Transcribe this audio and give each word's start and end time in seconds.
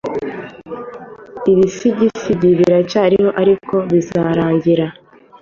Ibisigisigi 1.51 2.33
biracyariho 2.59 3.29
ariko 3.41 3.73
bizarangira 3.91 4.85